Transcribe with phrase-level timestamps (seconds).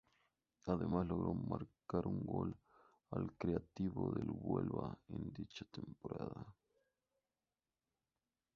[0.65, 2.55] Además, logró marcar un gol
[3.11, 6.55] al Recreativo de Huelva en dicha temporada.